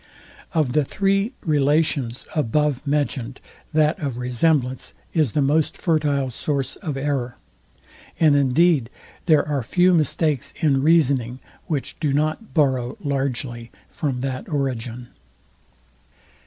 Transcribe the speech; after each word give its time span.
Of 0.55 0.73
the 0.73 0.83
three 0.83 1.31
relations 1.45 2.25
above 2.35 2.87
mentioned 2.87 3.39
that 3.71 3.99
of 3.99 4.17
resemblance 4.17 4.95
is 5.13 5.33
the 5.33 5.43
most 5.43 5.77
fertile 5.77 6.31
source 6.31 6.75
of 6.77 6.97
error; 6.97 7.35
and 8.19 8.35
indeed 8.35 8.89
there 9.27 9.47
are 9.47 9.61
few 9.61 9.93
mistakes 9.93 10.55
in 10.59 10.81
reasoning, 10.81 11.39
which 11.67 11.99
do 11.99 12.13
not 12.13 12.55
borrow 12.55 12.97
largely 12.99 13.69
from 13.89 14.21
that 14.21 14.49
origin. 14.49 15.09